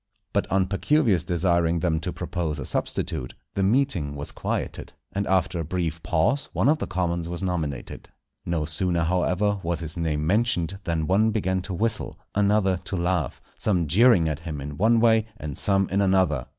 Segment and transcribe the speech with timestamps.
[0.33, 5.59] But on Pacuvius desiring them to propose a substitute, the meeting was quieted, and after
[5.59, 8.09] a brief pause one of the commons was nominated.
[8.43, 13.39] No sooner, however, was his name mentioned than one began to whistle, another to laugh,
[13.59, 16.47] some jeering at him in one way and some in another.